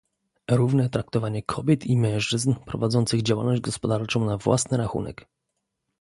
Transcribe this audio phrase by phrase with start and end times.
[0.51, 5.27] Równe traktowanie kobiet i mężczyzn prowadzących działalność gospodarczą na własny rachunek